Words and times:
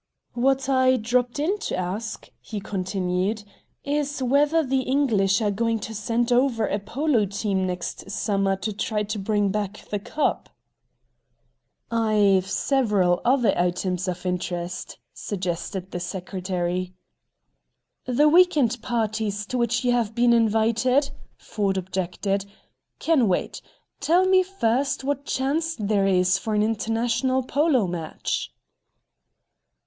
"What 0.33 0.67
I 0.67 0.97
dropped 0.97 1.37
in 1.37 1.59
to 1.59 1.77
ask," 1.77 2.27
he 2.39 2.59
continued, 2.59 3.43
"is 3.83 4.23
whether 4.23 4.63
the 4.63 4.79
English 4.81 5.41
are 5.43 5.51
going 5.51 5.77
to 5.81 5.93
send 5.93 6.31
over 6.31 6.65
a 6.65 6.79
polo 6.79 7.27
team 7.27 7.67
next 7.67 8.09
summer 8.09 8.55
to 8.55 8.73
try 8.73 9.03
to 9.03 9.19
bring 9.19 9.49
back 9.49 9.87
the 9.91 9.99
cup?" 9.99 10.49
"I've 11.91 12.47
several 12.49 13.21
other 13.23 13.55
items 13.55 14.07
of 14.07 14.25
interest," 14.25 14.97
suggested 15.13 15.91
the 15.91 15.99
Secretary. 15.99 16.95
"The 18.05 18.27
week 18.27 18.57
end 18.57 18.81
parties 18.81 19.45
to 19.45 19.57
which 19.59 19.83
you 19.85 19.91
have 19.91 20.15
been 20.15 20.33
invited," 20.33 21.11
Ford 21.37 21.77
objected, 21.77 22.47
"can 22.97 23.27
wait. 23.27 23.61
Tell 23.99 24.25
me 24.25 24.41
first 24.41 25.03
what 25.03 25.25
chance 25.25 25.75
there 25.77 26.07
is 26.07 26.39
for 26.39 26.55
an 26.55 26.63
international 26.63 27.43
polo 27.43 27.85
match." 27.85 28.51